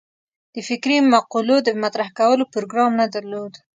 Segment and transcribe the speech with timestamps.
[0.53, 3.53] د فکري مقولو د مطرح کولو پروګرام نه درلود.